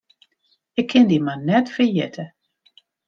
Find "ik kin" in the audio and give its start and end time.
0.79-1.07